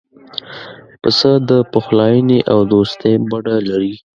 [1.01, 3.93] پسه د پخلاینې او دوستی بڼه لري.